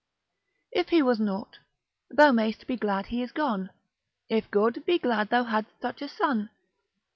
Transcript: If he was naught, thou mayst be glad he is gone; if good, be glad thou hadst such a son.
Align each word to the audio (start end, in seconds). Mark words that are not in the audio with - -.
If 0.71 0.89
he 0.89 1.03
was 1.03 1.19
naught, 1.19 1.59
thou 2.09 2.31
mayst 2.31 2.65
be 2.65 2.75
glad 2.75 3.05
he 3.05 3.21
is 3.21 3.31
gone; 3.31 3.69
if 4.29 4.49
good, 4.49 4.83
be 4.83 4.97
glad 4.97 5.29
thou 5.29 5.43
hadst 5.43 5.79
such 5.79 6.01
a 6.01 6.07
son. 6.07 6.49